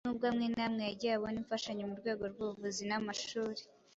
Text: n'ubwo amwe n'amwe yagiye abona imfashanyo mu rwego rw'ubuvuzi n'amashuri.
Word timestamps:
n'ubwo 0.05 0.25
amwe 0.31 0.45
n'amwe 0.55 0.81
yagiye 0.89 1.13
abona 1.15 1.37
imfashanyo 1.41 1.83
mu 1.89 1.95
rwego 2.01 2.23
rw'ubuvuzi 2.31 2.83
n'amashuri. 2.89 3.61